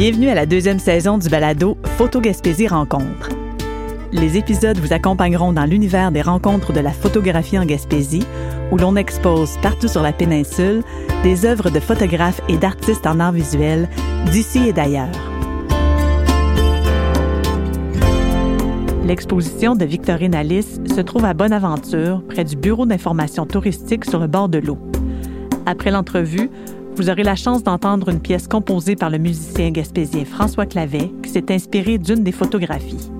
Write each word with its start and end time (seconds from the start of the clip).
Bienvenue 0.00 0.30
à 0.30 0.34
la 0.34 0.46
deuxième 0.46 0.78
saison 0.78 1.18
du 1.18 1.28
balado 1.28 1.76
Photo 1.98 2.22
Gaspésie 2.22 2.66
Rencontre. 2.66 3.28
Les 4.12 4.38
épisodes 4.38 4.78
vous 4.78 4.94
accompagneront 4.94 5.52
dans 5.52 5.66
l'univers 5.66 6.10
des 6.10 6.22
rencontres 6.22 6.72
de 6.72 6.80
la 6.80 6.90
photographie 6.90 7.58
en 7.58 7.66
Gaspésie, 7.66 8.24
où 8.72 8.78
l'on 8.78 8.96
expose 8.96 9.58
partout 9.60 9.88
sur 9.88 10.00
la 10.00 10.14
péninsule 10.14 10.82
des 11.22 11.44
œuvres 11.44 11.68
de 11.68 11.80
photographes 11.80 12.40
et 12.48 12.56
d'artistes 12.56 13.06
en 13.06 13.20
art 13.20 13.32
visuel 13.32 13.90
d'ici 14.32 14.68
et 14.68 14.72
d'ailleurs. 14.72 15.12
L'exposition 19.04 19.74
de 19.74 19.84
Victorine 19.84 20.34
Alice 20.34 20.80
se 20.86 21.02
trouve 21.02 21.26
à 21.26 21.34
Bonaventure, 21.34 22.22
près 22.26 22.44
du 22.44 22.56
Bureau 22.56 22.86
d'information 22.86 23.44
touristique 23.44 24.06
sur 24.06 24.18
le 24.18 24.28
bord 24.28 24.48
de 24.48 24.60
l'eau. 24.60 24.78
Après 25.66 25.90
l'entrevue, 25.90 26.48
vous 27.00 27.08
aurez 27.08 27.22
la 27.22 27.34
chance 27.34 27.62
d'entendre 27.62 28.10
une 28.10 28.20
pièce 28.20 28.46
composée 28.46 28.94
par 28.94 29.08
le 29.08 29.16
musicien 29.16 29.70
gaspésien 29.70 30.26
François 30.26 30.66
Clavet 30.66 31.10
qui 31.22 31.30
s'est 31.30 31.50
inspiré 31.50 31.96
d'une 31.96 32.22
des 32.22 32.30
photographies. 32.30 33.10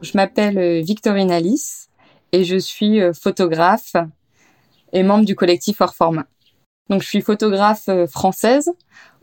Je 0.00 0.12
m'appelle 0.14 0.56
euh, 0.56 0.80
Victorine 0.80 1.30
Alice 1.30 1.90
et 2.32 2.44
je 2.44 2.56
suis 2.56 3.02
euh, 3.02 3.12
photographe 3.12 3.96
et 4.94 5.02
membre 5.02 5.26
du 5.26 5.34
collectif 5.34 5.82
Hors 5.82 5.94
Format. 5.94 6.24
Donc 6.88 7.02
je 7.02 7.08
suis 7.08 7.20
photographe 7.20 7.90
euh, 7.90 8.06
française, 8.06 8.72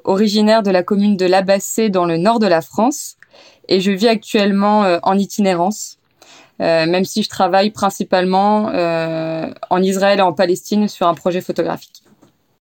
originaire 0.03 0.61
de 0.61 0.69
la 0.69 0.83
commune 0.83 1.17
de 1.17 1.25
Labassé 1.25 1.89
dans 1.89 2.05
le 2.05 2.17
nord 2.17 2.37
de 2.37 2.45
la 2.45 2.61
France 2.61 3.17
et 3.67 3.79
je 3.79 3.89
vis 3.89 4.07
actuellement 4.07 4.99
en 5.01 5.17
itinérance 5.17 5.97
euh, 6.61 6.85
même 6.85 7.05
si 7.05 7.23
je 7.23 7.29
travaille 7.29 7.71
principalement 7.71 8.69
euh, 8.69 9.47
en 9.71 9.81
Israël 9.81 10.19
et 10.19 10.21
en 10.21 10.33
Palestine 10.33 10.87
sur 10.87 11.07
un 11.07 11.15
projet 11.15 11.41
photographique. 11.41 12.03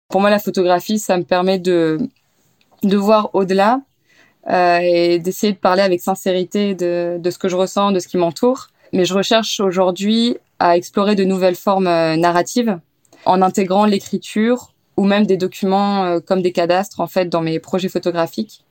Pour 0.09 0.21
moi, 0.21 0.31
la 0.31 0.39
photographie, 0.39 0.97
ça 0.97 1.17
me 1.17 1.23
permet 1.23 1.59
de, 1.59 1.99
de 2.81 2.97
voir 2.97 3.29
au-delà 3.33 3.81
euh, 4.49 4.79
et 4.81 5.19
d'essayer 5.19 5.53
de 5.53 5.57
parler 5.57 5.83
avec 5.83 6.01
sincérité 6.01 6.73
de, 6.73 7.17
de 7.19 7.29
ce 7.29 7.37
que 7.37 7.47
je 7.47 7.55
ressens, 7.55 7.91
de 7.91 7.99
ce 7.99 8.07
qui 8.07 8.17
m'entoure. 8.17 8.67
Mais 8.93 9.05
je 9.05 9.13
recherche 9.13 9.59
aujourd'hui 9.59 10.37
à 10.59 10.75
explorer 10.75 11.15
de 11.15 11.23
nouvelles 11.23 11.55
formes 11.55 11.85
narratives 12.15 12.79
en 13.25 13.41
intégrant 13.41 13.85
l'écriture 13.85 14.73
ou 14.97 15.05
même 15.05 15.25
des 15.25 15.37
documents 15.37 16.19
comme 16.21 16.41
des 16.41 16.51
cadastres 16.51 16.99
en 16.99 17.07
fait 17.07 17.25
dans 17.25 17.41
mes 17.41 17.59
projets 17.59 17.89
photographiques 17.89 18.63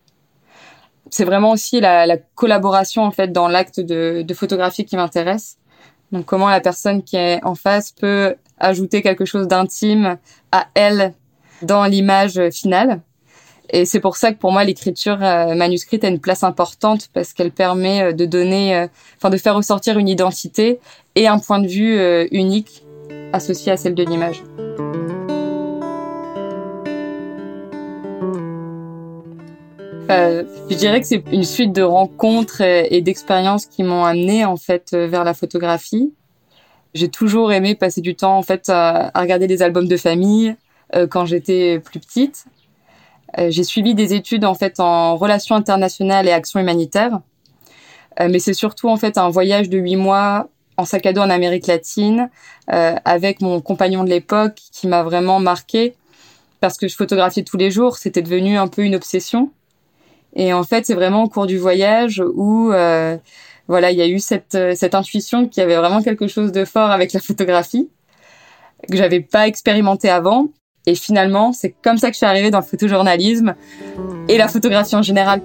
c'est 1.12 1.24
vraiment 1.24 1.50
aussi 1.50 1.78
la, 1.78 2.06
la, 2.06 2.16
collaboration 2.16 3.02
en 3.02 3.10
fait 3.10 3.32
dans 3.32 3.46
l'acte 3.46 3.80
de, 3.80 4.22
de, 4.22 4.34
photographie 4.34 4.86
qui 4.86 4.96
m'intéresse. 4.96 5.58
Donc 6.10 6.24
comment 6.24 6.48
la 6.48 6.60
personne 6.60 7.02
qui 7.02 7.16
est 7.16 7.44
en 7.44 7.54
face 7.54 7.92
peut 7.92 8.34
ajouter 8.58 9.02
quelque 9.02 9.26
chose 9.26 9.46
d'intime 9.46 10.16
à 10.52 10.66
elle 10.74 11.12
dans 11.60 11.84
l'image 11.84 12.40
finale. 12.50 13.02
Et 13.70 13.84
c'est 13.84 14.00
pour 14.00 14.16
ça 14.16 14.32
que 14.32 14.38
pour 14.38 14.52
moi 14.52 14.64
l'écriture 14.64 15.18
euh, 15.22 15.54
manuscrite 15.54 16.04
a 16.04 16.08
une 16.08 16.20
place 16.20 16.44
importante 16.44 17.08
parce 17.12 17.32
qu'elle 17.32 17.52
permet 17.52 18.02
euh, 18.02 18.12
de 18.12 18.24
donner, 18.24 18.76
euh, 18.76 18.86
enfin 19.16 19.30
de 19.30 19.36
faire 19.36 19.54
ressortir 19.54 19.98
une 19.98 20.08
identité 20.08 20.80
et 21.14 21.28
un 21.28 21.38
point 21.38 21.58
de 21.58 21.68
vue 21.68 22.00
unique 22.30 22.84
associé 23.34 23.70
à 23.70 23.76
celle 23.76 23.94
de 23.94 24.02
l'image. 24.02 24.42
Euh, 30.10 30.44
je 30.68 30.76
dirais 30.76 31.00
que 31.00 31.06
c'est 31.06 31.22
une 31.32 31.44
suite 31.44 31.72
de 31.72 31.82
rencontres 31.82 32.60
et, 32.60 33.00
d'expériences 33.00 33.66
qui 33.66 33.82
m'ont 33.82 34.04
amené 34.04 34.44
en 34.44 34.56
fait 34.56 34.90
euh, 34.94 35.06
vers 35.06 35.24
la 35.24 35.34
photographie. 35.34 36.12
J'ai 36.94 37.08
toujours 37.08 37.52
aimé 37.52 37.74
passer 37.74 38.00
du 38.00 38.14
temps 38.14 38.36
en 38.36 38.42
fait 38.42 38.68
à, 38.68 39.10
regarder 39.14 39.46
des 39.46 39.62
albums 39.62 39.88
de 39.88 39.96
famille 39.96 40.56
euh, 40.94 41.06
quand 41.06 41.24
j'étais 41.24 41.78
plus 41.78 42.00
petite. 42.00 42.44
j'ai 43.38 43.64
suivi 43.64 43.94
des 43.94 44.12
études 44.12 44.44
en 44.44 44.54
fait 44.54 44.78
en 44.78 45.16
relations 45.16 45.54
internationales 45.54 46.28
et 46.28 46.32
actions 46.32 46.60
humanitaires, 46.60 47.20
mais 48.20 48.40
c'est 48.40 48.52
surtout 48.52 48.90
en 48.90 48.98
fait 48.98 49.16
un 49.16 49.30
voyage 49.30 49.70
de 49.70 49.78
huit 49.78 49.96
mois 49.96 50.48
en 50.76 50.84
sac 50.84 51.06
à 51.06 51.14
dos 51.14 51.22
en 51.22 51.30
Amérique 51.30 51.66
latine 51.66 52.28
avec 52.66 53.40
mon 53.40 53.62
compagnon 53.62 54.04
de 54.04 54.10
l'époque 54.10 54.60
qui 54.70 54.86
m'a 54.86 55.02
vraiment 55.02 55.40
marqué 55.40 55.94
parce 56.60 56.76
que 56.76 56.88
je 56.88 56.94
photographiais 56.94 57.42
tous 57.42 57.56
les 57.56 57.70
jours, 57.70 57.96
c'était 57.96 58.20
devenu 58.20 58.58
un 58.58 58.68
peu 58.68 58.82
une 58.82 58.94
obsession. 58.94 59.50
Et 60.34 60.52
en 60.52 60.62
fait, 60.62 60.86
c'est 60.86 60.94
vraiment 60.94 61.24
au 61.24 61.28
cours 61.28 61.46
du 61.46 61.58
voyage 61.58 62.22
où 62.34 62.72
euh, 62.72 63.16
voilà, 63.68 63.90
il 63.90 63.98
y 63.98 64.02
a 64.02 64.08
eu 64.08 64.18
cette, 64.18 64.54
euh, 64.54 64.74
cette 64.74 64.94
intuition 64.94 65.46
qu'il 65.46 65.60
y 65.60 65.64
avait 65.64 65.76
vraiment 65.76 66.02
quelque 66.02 66.26
chose 66.26 66.52
de 66.52 66.64
fort 66.64 66.90
avec 66.90 67.12
la 67.12 67.20
photographie 67.20 67.90
que 68.90 68.96
j'avais 68.96 69.20
pas 69.20 69.46
expérimenté 69.46 70.08
avant. 70.08 70.48
Et 70.86 70.94
finalement, 70.94 71.52
c'est 71.52 71.74
comme 71.82 71.96
ça 71.96 72.08
que 72.08 72.14
je 72.14 72.18
suis 72.18 72.26
arrivée 72.26 72.50
dans 72.50 72.58
le 72.58 72.64
photojournalisme 72.64 73.54
et 74.28 74.36
la 74.36 74.48
photographie 74.48 74.96
en 74.96 75.02
général. 75.02 75.40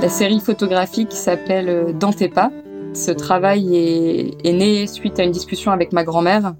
La 0.00 0.10
série 0.10 0.38
photographique 0.38 1.12
s'appelle 1.12 1.68
euh, 1.68 1.92
Dans 1.92 2.12
tes 2.12 2.28
pas. 2.28 2.52
Ce 2.92 3.10
travail 3.10 3.74
est, 3.74 4.46
est 4.46 4.52
né 4.52 4.86
suite 4.86 5.18
à 5.18 5.24
une 5.24 5.32
discussion 5.32 5.72
avec 5.72 5.92
ma 5.92 6.04
grand-mère 6.04 6.54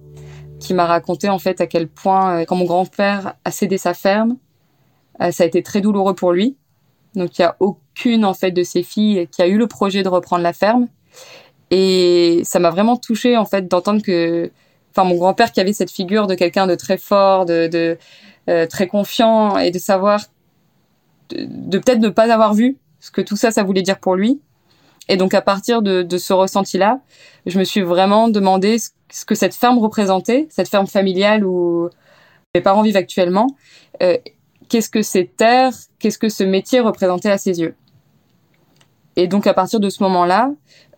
qui 0.64 0.74
m'a 0.74 0.86
raconté 0.86 1.28
en 1.28 1.38
fait 1.38 1.60
à 1.60 1.66
quel 1.66 1.88
point 1.88 2.40
euh, 2.40 2.44
quand 2.44 2.56
mon 2.56 2.64
grand-père 2.64 3.34
a 3.44 3.50
cédé 3.50 3.78
sa 3.78 3.94
ferme, 3.94 4.36
euh, 5.20 5.30
ça 5.30 5.44
a 5.44 5.46
été 5.46 5.62
très 5.62 5.80
douloureux 5.80 6.14
pour 6.14 6.32
lui. 6.32 6.56
Donc 7.14 7.38
il 7.38 7.42
y 7.42 7.44
a 7.44 7.56
aucune 7.60 8.24
en 8.24 8.34
fait 8.34 8.50
de 8.50 8.64
ses 8.64 8.82
filles 8.82 9.28
qui 9.30 9.42
a 9.42 9.46
eu 9.46 9.58
le 9.58 9.66
projet 9.66 10.02
de 10.02 10.08
reprendre 10.08 10.42
la 10.42 10.52
ferme 10.52 10.88
et 11.70 12.40
ça 12.44 12.58
m'a 12.58 12.70
vraiment 12.70 12.96
touché 12.96 13.36
en 13.36 13.44
fait 13.44 13.68
d'entendre 13.68 14.02
que 14.02 14.50
enfin 14.90 15.04
mon 15.04 15.16
grand-père 15.16 15.52
qui 15.52 15.60
avait 15.60 15.72
cette 15.72 15.90
figure 15.90 16.26
de 16.26 16.34
quelqu'un 16.34 16.66
de 16.66 16.74
très 16.74 16.98
fort, 16.98 17.44
de, 17.44 17.68
de 17.68 17.98
euh, 18.48 18.66
très 18.66 18.86
confiant 18.86 19.58
et 19.58 19.70
de 19.70 19.78
savoir 19.78 20.20
de, 21.28 21.46
de 21.48 21.78
peut-être 21.78 22.00
ne 22.00 22.08
pas 22.08 22.32
avoir 22.32 22.54
vu 22.54 22.78
ce 23.00 23.10
que 23.10 23.20
tout 23.20 23.36
ça 23.36 23.50
ça 23.50 23.62
voulait 23.62 23.82
dire 23.82 23.98
pour 23.98 24.16
lui 24.16 24.40
et 25.08 25.16
donc 25.16 25.34
à 25.34 25.42
partir 25.42 25.82
de, 25.82 26.02
de 26.02 26.18
ce 26.18 26.32
ressenti-là, 26.32 27.00
je 27.46 27.58
me 27.58 27.64
suis 27.64 27.82
vraiment 27.82 28.28
demandé 28.28 28.78
ce, 28.78 29.24
que 29.24 29.34
cette 29.34 29.54
ferme 29.54 29.78
représentait, 29.78 30.46
cette 30.50 30.68
ferme 30.68 30.86
familiale 30.86 31.44
où 31.44 31.88
mes 32.54 32.60
parents 32.60 32.82
vivent 32.82 32.96
actuellement. 32.96 33.48
Euh, 34.02 34.16
qu'est-ce 34.68 34.88
que 34.88 35.02
ces 35.02 35.26
terres, 35.26 35.74
qu'est-ce 35.98 36.18
que 36.18 36.28
ce 36.28 36.44
métier 36.44 36.80
représentait 36.80 37.30
à 37.30 37.38
ses 37.38 37.60
yeux? 37.60 37.74
Et 39.16 39.28
donc 39.28 39.46
à 39.46 39.54
partir 39.54 39.78
de 39.78 39.90
ce 39.90 40.02
moment-là, 40.02 40.50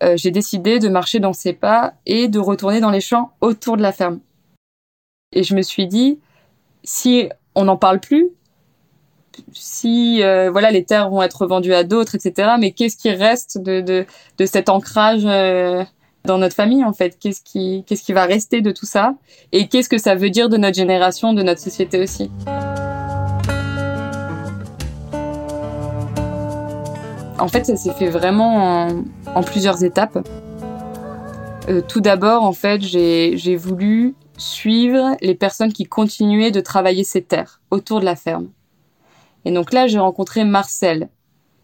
euh, 0.03 0.15
j'ai 0.15 0.31
décidé 0.31 0.79
de 0.79 0.89
marcher 0.89 1.19
dans 1.19 1.33
ses 1.33 1.53
pas 1.53 1.93
et 2.05 2.27
de 2.27 2.39
retourner 2.39 2.79
dans 2.79 2.91
les 2.91 3.01
champs 3.01 3.31
autour 3.41 3.77
de 3.77 3.81
la 3.81 3.91
ferme. 3.91 4.19
Et 5.33 5.43
je 5.43 5.53
me 5.53 5.61
suis 5.61 5.87
dit, 5.87 6.19
si 6.83 7.29
on 7.55 7.65
n'en 7.65 7.77
parle 7.77 7.99
plus, 7.99 8.29
si 9.53 10.23
euh, 10.23 10.49
voilà 10.51 10.71
les 10.71 10.83
terres 10.83 11.09
vont 11.09 11.21
être 11.21 11.45
vendues 11.47 11.73
à 11.73 11.83
d'autres, 11.83 12.15
etc. 12.15 12.49
Mais 12.59 12.71
qu'est-ce 12.71 12.97
qui 12.97 13.11
reste 13.11 13.57
de, 13.57 13.81
de, 13.81 14.05
de 14.37 14.45
cet 14.45 14.69
ancrage 14.69 15.23
euh, 15.25 15.83
dans 16.25 16.37
notre 16.37 16.55
famille 16.55 16.83
en 16.83 16.93
fait? 16.93 17.17
Qu'est-ce 17.19 17.41
qui 17.41 17.83
qu'est-ce 17.87 18.03
qui 18.03 18.13
va 18.13 18.25
rester 18.25 18.61
de 18.61 18.71
tout 18.71 18.85
ça? 18.85 19.15
Et 19.51 19.67
qu'est-ce 19.67 19.89
que 19.89 19.97
ça 19.97 20.15
veut 20.15 20.29
dire 20.29 20.49
de 20.49 20.57
notre 20.57 20.75
génération, 20.75 21.33
de 21.33 21.43
notre 21.43 21.61
société 21.61 21.99
aussi? 22.01 22.29
En 27.39 27.47
fait, 27.47 27.65
ça 27.65 27.75
s'est 27.75 27.93
fait 27.93 28.09
vraiment 28.09 28.87
en, 29.35 29.43
plusieurs 29.43 29.83
étapes. 29.83 30.27
Euh, 31.69 31.81
tout 31.81 32.01
d'abord, 32.01 32.43
en 32.43 32.53
fait, 32.53 32.81
j'ai 32.81 33.55
voulu 33.55 34.15
suivre 34.37 35.15
les 35.21 35.35
personnes 35.35 35.71
qui 35.71 35.83
continuaient 35.85 36.51
de 36.51 36.61
travailler 36.61 37.03
ces 37.03 37.21
terres 37.21 37.61
autour 37.69 37.99
de 37.99 38.05
la 38.05 38.15
ferme. 38.15 38.49
Et 39.47 39.51
donc 39.51 39.71
là, 39.71 39.87
j'ai 39.87 39.97
rencontré 39.97 40.43
Marcel, 40.43 41.07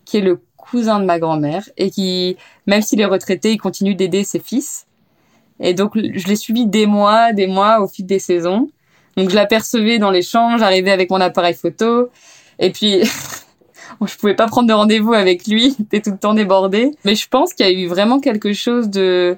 qui 0.06 0.16
est 0.16 0.22
le 0.22 0.40
cousin 0.56 1.02
de 1.02 1.06
ma 1.06 1.20
grand-mère 1.20 1.68
et 1.76 1.90
qui, 1.90 2.38
même 2.66 2.82
s'il 2.82 3.02
est 3.02 3.06
retraité, 3.06 3.52
il 3.52 3.58
continue 3.58 3.94
d'aider 3.94 4.24
ses 4.24 4.40
fils. 4.40 4.88
Et 5.60 5.74
donc, 5.74 5.92
je 5.96 6.28
l'ai 6.30 6.38
suivi 6.38 6.66
des 6.66 6.86
mois, 6.86 7.34
des 7.34 7.46
mois 7.46 7.82
au 7.82 7.90
fil 7.90 8.06
des 8.06 8.20
saisons. 8.20 8.70
Donc, 9.18 9.30
je 9.30 9.36
l'apercevais 9.36 10.00
dans 10.00 10.12
les 10.12 10.22
champs, 10.22 10.58
j'arrivais 10.58 10.92
avec 10.92 11.10
mon 11.10 11.20
appareil 11.20 11.56
photo. 11.56 12.10
Et 12.58 12.72
puis, 12.72 13.02
je 14.02 14.16
pouvais 14.16 14.34
pas 14.34 14.48
prendre 14.48 14.70
de 14.70 14.74
rendez-vous 14.74 15.12
avec 15.12 15.46
lui, 15.46 15.76
il 15.78 15.84
était 15.84 16.00
tout 16.00 16.12
le 16.12 16.18
temps 16.18 16.36
débordé. 16.36 16.92
Mais 17.04 17.16
je 17.16 17.28
pense 17.28 17.54
qu'il 17.54 17.66
y 17.66 17.70
a 17.70 17.74
eu 17.74 17.88
vraiment 17.88 18.22
quelque 18.22 18.54
chose 18.54 18.90
de, 18.90 19.36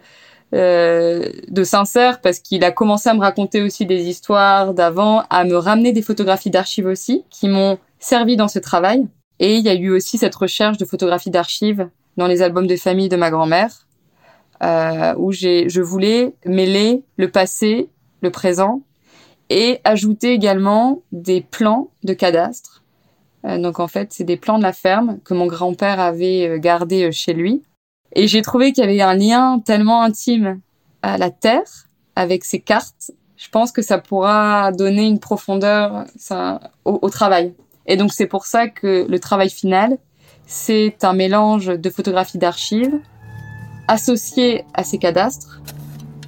euh, 0.54 1.30
de 1.48 1.64
sincère 1.64 2.22
parce 2.22 2.38
qu'il 2.38 2.64
a 2.64 2.70
commencé 2.70 3.10
à 3.10 3.16
me 3.16 3.22
raconter 3.22 3.64
aussi 3.64 3.88
des 3.88 4.04
histoires 4.04 4.75
d'avant, 4.75 5.24
à 5.31 5.46
me 5.46 5.56
ramener 5.56 5.94
des 5.94 6.04
photographies 6.04 6.52
d'archives 6.52 6.86
aussi, 6.86 7.24
qui 7.31 7.48
m'ont 7.48 7.80
servi 8.06 8.36
dans 8.36 8.48
ce 8.48 8.60
travail. 8.60 9.07
Et 9.40 9.56
il 9.56 9.66
y 9.66 9.69
a 9.69 9.74
eu 9.74 9.90
aussi 9.90 10.18
cette 10.18 10.36
recherche 10.36 10.78
de 10.78 10.86
photographies 10.86 11.31
d'archives 11.31 11.90
dans 12.18 12.28
les 12.28 12.42
albums 12.42 12.68
de 12.68 12.75
famille 12.75 13.10
de 13.10 13.18
ma 13.18 13.31
grand-mère, 13.31 13.88
euh, 14.63 15.13
où 15.18 15.31
j'ai, 15.31 15.68
je 15.68 15.81
voulais 15.81 16.34
mêler 16.46 17.04
le 17.18 17.30
passé, 17.30 17.90
le 18.22 18.30
présent, 18.30 18.81
et 19.50 19.81
ajouter 19.84 20.31
également 20.31 21.02
des 21.12 21.42
plans 21.42 21.90
de 22.04 22.13
cadastre. 22.13 22.84
Euh, 23.46 23.57
donc 23.57 23.80
en 23.80 23.88
fait, 23.88 24.13
c'est 24.13 24.24
des 24.24 24.38
plans 24.38 24.58
de 24.58 24.63
la 24.63 24.74
ferme 24.74 25.19
que 25.25 25.34
mon 25.34 25.48
grand-père 25.48 26.00
avait 26.00 26.48
euh, 26.48 26.58
gardés 26.58 27.04
euh, 27.04 27.12
chez 27.12 27.34
lui. 27.34 27.63
Et 28.16 28.28
j'ai 28.28 28.42
trouvé 28.42 28.72
qu'il 28.72 28.86
y 28.86 28.88
avait 28.88 29.01
un 29.01 29.16
lien 29.16 29.60
tellement 29.60 30.01
intime 30.01 30.62
à 31.01 31.18
la 31.18 31.31
Terre 31.31 31.90
avec 32.16 32.46
ses 32.46 32.62
cartes, 32.62 33.12
je 33.38 33.50
pense 33.50 33.72
que 33.72 33.81
ça 33.81 33.98
pourra 33.98 34.72
donner 34.72 35.06
une 35.06 35.19
profondeur 35.19 36.06
au, 36.86 37.10
travail. 37.10 37.54
Et 37.88 37.98
donc 37.98 38.14
c'est 38.14 38.28
pour 38.28 38.46
ça 38.46 38.68
que 38.68 39.06
le 39.08 39.20
travail 39.20 39.50
final, 39.50 39.98
c'est 40.48 41.04
un 41.04 41.14
mélange 41.14 41.68
de 41.68 41.90
photographies 41.90 42.38
d'archives 42.38 43.00
associées 43.88 44.66
à 44.74 44.84
ces 44.84 44.98
cadastres 44.98 45.62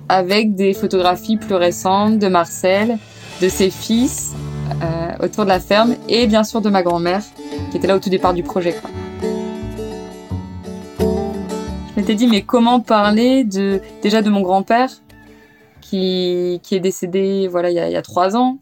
avec 0.09 0.56
des 0.56 0.74
photographies 0.74 1.38
plus 1.38 1.56
récentes 1.56 2.19
de 2.19 2.27
Marcel, 2.27 2.98
de 3.42 3.50
ses 3.50 3.69
fils 3.69 4.33
euh, 4.81 5.25
autour 5.25 5.44
de 5.44 5.50
la 5.50 5.59
ferme 5.59 5.95
et 6.07 6.27
bien 6.27 6.44
sûr 6.44 6.62
de 6.62 6.69
ma 6.69 6.83
grand-mère 6.83 7.24
qui 7.71 7.77
était 7.77 7.88
là 7.88 7.95
au 7.95 8.00
tout 8.00 8.09
départ 8.09 8.33
du 8.33 8.44
projet. 8.44 8.74
Quoi. 8.74 8.89
Je 11.00 12.00
m'étais 12.01 12.15
dit 12.15 12.27
mais 12.27 12.44
comment 12.44 12.80
parler 12.80 13.44
de 13.44 13.81
déjà 14.01 14.21
de 14.21 14.30
mon 14.30 14.42
grand-père 14.42 14.89
qui, 15.81 16.59
qui 16.63 16.75
est 16.75 16.80
décédé 16.80 17.48
voilà 17.48 17.69
il 17.71 17.75
y 17.75 17.80
a, 17.80 17.89
il 17.89 17.94
y 17.94 17.98
a 17.98 18.01
trois 18.01 18.36
ans. 18.36 18.59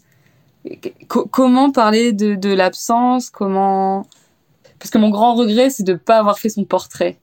Comment 1.07 1.71
parler 1.71 2.13
de, 2.13 2.35
de 2.35 2.53
l'absence 2.53 3.29
Comment 3.29 4.07
Parce 4.79 4.91
que 4.91 4.97
mon 4.97 5.09
grand 5.09 5.35
regret, 5.35 5.69
c'est 5.69 5.83
de 5.83 5.94
ne 5.94 5.97
pas 5.97 6.17
avoir 6.17 6.39
fait 6.39 6.50
son 6.50 6.65
portrait. 6.65 7.17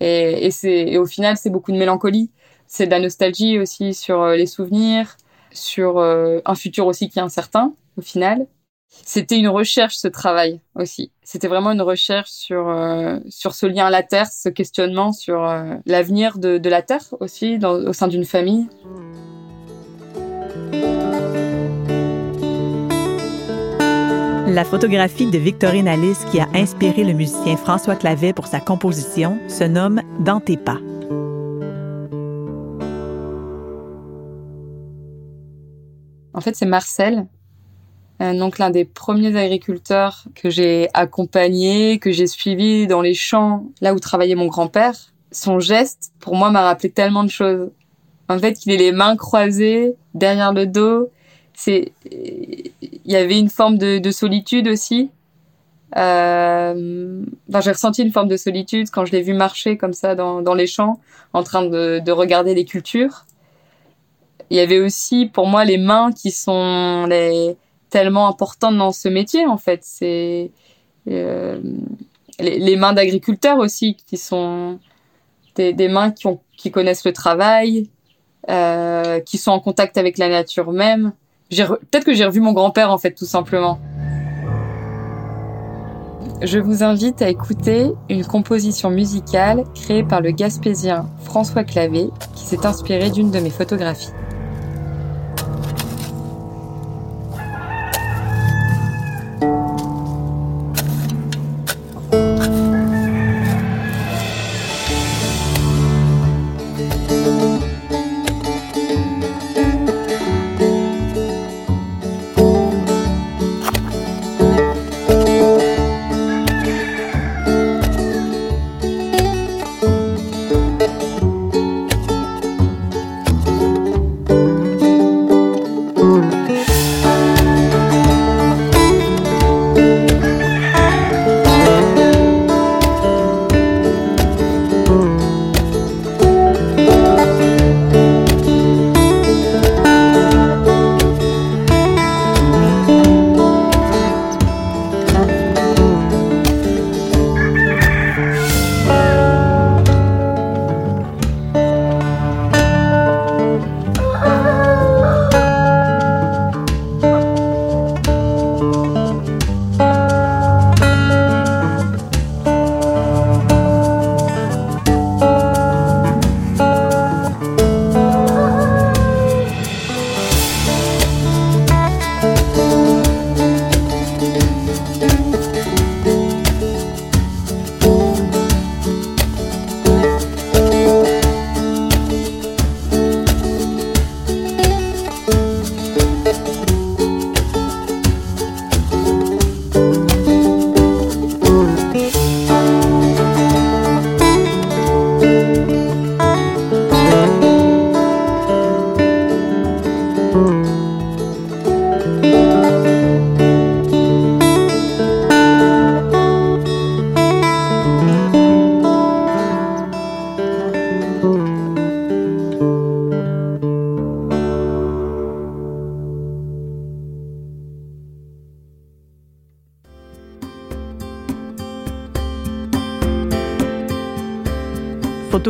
Et, 0.00 0.46
et, 0.46 0.50
c'est, 0.50 0.98
au 0.98 1.06
final, 1.06 1.36
c'est 1.36 1.50
beaucoup 1.50 1.72
de 1.72 1.78
mélancolie. 1.78 2.30
C'est 2.66 2.86
de 2.86 2.90
la 2.90 3.00
nostalgie 3.00 3.58
aussi 3.58 3.94
sur 3.94 4.22
euh, 4.22 4.36
les 4.36 4.46
souvenirs, 4.46 5.16
sur 5.52 5.98
euh, 5.98 6.40
un 6.44 6.54
futur 6.54 6.86
aussi 6.86 7.08
qui 7.08 7.18
est 7.18 7.22
incertain, 7.22 7.74
au 7.96 8.02
final. 8.02 8.46
C'était 8.88 9.36
une 9.36 9.48
recherche, 9.48 9.96
ce 9.96 10.08
travail 10.08 10.60
aussi. 10.74 11.12
C'était 11.22 11.48
vraiment 11.48 11.72
une 11.72 11.82
recherche 11.82 12.30
sur, 12.30 12.68
euh, 12.68 13.18
sur 13.28 13.54
ce 13.54 13.66
lien 13.66 13.86
à 13.86 13.90
la 13.90 14.02
Terre, 14.02 14.26
ce 14.26 14.48
questionnement 14.48 15.12
sur 15.12 15.42
l'avenir 15.86 16.38
de, 16.38 16.58
de, 16.58 16.68
la 16.70 16.82
Terre 16.82 17.02
aussi, 17.20 17.58
au 17.62 17.92
sein 17.92 18.08
d'une 18.08 18.24
famille. 18.24 18.68
La 24.56 24.64
photographie 24.64 25.26
de 25.26 25.36
Victorine 25.36 25.86
Alice 25.86 26.24
qui 26.32 26.40
a 26.40 26.48
inspiré 26.54 27.04
le 27.04 27.12
musicien 27.12 27.58
François 27.58 27.94
Clavet 27.94 28.32
pour 28.32 28.46
sa 28.46 28.58
composition 28.58 29.38
se 29.48 29.64
nomme 29.64 30.00
Dans 30.20 30.40
tes 30.40 30.56
pas. 30.56 30.78
En 36.32 36.40
fait, 36.40 36.56
c'est 36.56 36.64
Marcel, 36.64 37.26
donc 38.18 38.56
l'un 38.56 38.70
des 38.70 38.86
premiers 38.86 39.36
agriculteurs 39.36 40.24
que 40.34 40.48
j'ai 40.48 40.88
accompagné, 40.94 41.98
que 41.98 42.10
j'ai 42.10 42.26
suivi 42.26 42.86
dans 42.86 43.02
les 43.02 43.12
champs, 43.12 43.66
là 43.82 43.92
où 43.92 44.00
travaillait 44.00 44.36
mon 44.36 44.46
grand-père. 44.46 44.94
Son 45.32 45.60
geste, 45.60 46.14
pour 46.18 46.34
moi, 46.34 46.50
m'a 46.50 46.62
rappelé 46.62 46.88
tellement 46.88 47.24
de 47.24 47.30
choses. 47.30 47.72
En 48.30 48.38
fait, 48.38 48.64
il 48.64 48.72
est 48.72 48.78
les 48.78 48.92
mains 48.92 49.16
croisées 49.16 49.96
derrière 50.14 50.54
le 50.54 50.66
dos, 50.66 51.10
c'est 51.56 51.92
il 52.04 52.72
y 53.04 53.16
avait 53.16 53.38
une 53.38 53.50
forme 53.50 53.78
de, 53.78 53.98
de 53.98 54.10
solitude 54.10 54.68
aussi. 54.68 55.10
Euh, 55.96 57.24
enfin, 57.48 57.60
j'ai 57.60 57.70
ressenti 57.70 58.02
une 58.02 58.12
forme 58.12 58.28
de 58.28 58.36
solitude 58.36 58.90
quand 58.90 59.04
je 59.04 59.12
l'ai 59.12 59.22
vu 59.22 59.32
marcher 59.32 59.76
comme 59.76 59.94
ça 59.94 60.14
dans, 60.14 60.54
les 60.54 60.66
champs, 60.66 61.00
en 61.32 61.42
train 61.42 61.64
de, 61.64 62.00
de 62.04 62.12
regarder 62.12 62.54
les 62.54 62.64
cultures. 62.64 63.24
Il 64.50 64.56
y 64.56 64.60
avait 64.60 64.78
aussi 64.78 65.26
pour 65.26 65.46
moi 65.46 65.64
les 65.64 65.78
mains 65.78 66.12
qui 66.12 66.30
sont 66.30 67.08
tellement 67.90 68.28
importantes 68.28 68.76
dans 68.76 68.92
ce 68.92 69.08
métier 69.08 69.46
en 69.46 69.56
fait. 69.56 69.80
C'est 69.82 70.50
euh, 71.08 71.60
les, 72.38 72.76
mains 72.76 72.92
d'agriculteurs 72.92 73.58
aussi 73.58 73.96
qui 74.06 74.18
sont 74.18 74.78
des, 75.54 75.88
mains 75.88 76.10
qui, 76.10 76.28
qui 76.56 76.70
connaissent 76.70 77.04
le 77.06 77.12
travail, 77.12 77.88
euh, 78.50 79.20
qui 79.20 79.38
sont 79.38 79.52
en 79.52 79.60
contact 79.60 79.96
avec 79.96 80.18
la 80.18 80.28
nature 80.28 80.72
même. 80.72 81.12
Peut-être 81.50 82.04
que 82.04 82.14
j'ai 82.14 82.24
revu 82.24 82.40
mon 82.40 82.52
grand-père 82.52 82.90
en 82.90 82.98
fait 82.98 83.12
tout 83.12 83.24
simplement. 83.24 83.78
Je 86.42 86.58
vous 86.58 86.82
invite 86.82 87.22
à 87.22 87.30
écouter 87.30 87.92
une 88.10 88.24
composition 88.24 88.90
musicale 88.90 89.64
créée 89.74 90.04
par 90.04 90.20
le 90.20 90.32
gaspésien 90.32 91.06
François 91.24 91.64
Clavé 91.64 92.10
qui 92.34 92.44
s'est 92.44 92.66
inspiré 92.66 93.10
d'une 93.10 93.30
de 93.30 93.38
mes 93.38 93.50
photographies. 93.50 94.12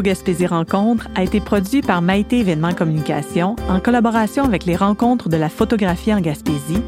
Gaspésie 0.02 0.46
Rencontre 0.46 1.08
a 1.14 1.22
été 1.22 1.40
produit 1.40 1.80
par 1.80 2.02
Maïté 2.02 2.40
Événements 2.40 2.74
Communication 2.74 3.56
en 3.68 3.80
collaboration 3.80 4.44
avec 4.44 4.64
les 4.64 4.76
rencontres 4.76 5.28
de 5.28 5.36
la 5.36 5.48
photographie 5.48 6.12
en 6.12 6.20
Gaspésie, 6.20 6.82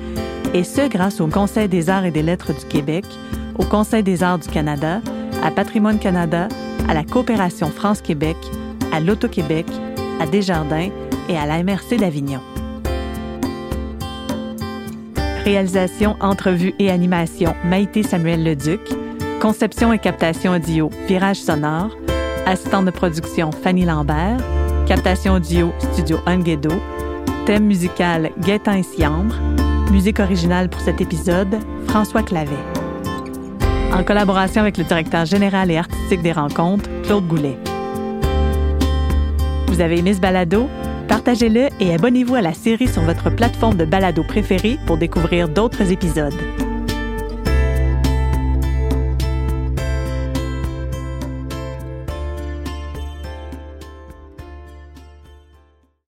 et 0.54 0.64
ce 0.64 0.88
grâce 0.88 1.20
au 1.20 1.26
Conseil 1.26 1.68
des 1.68 1.90
arts 1.90 2.04
et 2.04 2.10
des 2.10 2.22
lettres 2.22 2.52
du 2.52 2.64
Québec, 2.66 3.04
au 3.58 3.64
Conseil 3.64 4.02
des 4.02 4.22
arts 4.22 4.38
du 4.38 4.48
Canada, 4.48 5.00
à 5.42 5.50
Patrimoine 5.50 5.98
Canada, 5.98 6.48
à 6.88 6.94
la 6.94 7.04
Coopération 7.04 7.68
France-Québec, 7.68 8.36
à 8.92 9.00
l'Auto-Québec, 9.00 9.66
à 10.20 10.26
Desjardins 10.26 10.88
et 11.28 11.36
à 11.36 11.46
la 11.46 11.62
MRC 11.62 11.96
d'Avignon. 11.98 12.40
Réalisation, 15.44 16.16
entrevue 16.20 16.74
et 16.78 16.90
animation 16.90 17.54
Maïté 17.64 18.02
Samuel 18.02 18.44
Leduc. 18.44 18.80
Conception 19.40 19.92
et 19.92 19.98
captation 19.98 20.52
audio 20.52 20.90
Virage 21.06 21.40
sonore 21.40 21.96
assistante 22.48 22.86
de 22.86 22.90
production 22.90 23.50
Fanny 23.52 23.84
Lambert, 23.84 24.38
Captation 24.86 25.34
audio, 25.34 25.72
Studio 25.92 26.18
Anguedo. 26.26 26.70
Thème 27.44 27.64
musical 27.64 28.30
Gaétan 28.40 28.72
et 28.72 28.82
Siambre. 28.82 29.34
Musique 29.90 30.18
originale 30.18 30.68
pour 30.68 30.80
cet 30.80 31.00
épisode, 31.00 31.58
François 31.88 32.22
Clavet. 32.22 32.56
En 33.92 34.02
collaboration 34.02 34.62
avec 34.62 34.78
le 34.78 34.84
directeur 34.84 35.24
général 35.26 35.70
et 35.70 35.76
artistique 35.76 36.22
des 36.22 36.32
rencontres, 36.32 36.88
Claude 37.04 37.26
Goulet. 37.26 37.58
Vous 39.66 39.80
avez 39.80 39.98
aimé 39.98 40.14
ce 40.14 40.20
balado? 40.20 40.68
Partagez-le 41.06 41.68
et 41.80 41.94
abonnez-vous 41.94 42.34
à 42.34 42.42
la 42.42 42.54
série 42.54 42.88
sur 42.88 43.02
votre 43.02 43.30
plateforme 43.30 43.76
de 43.76 43.84
balado 43.84 44.22
préférée 44.22 44.78
pour 44.86 44.96
découvrir 44.96 45.48
d'autres 45.48 45.90
épisodes. 45.90 46.34